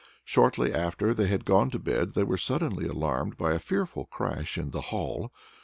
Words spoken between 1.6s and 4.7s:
to bed they were suddenly alarmed by a fearful crash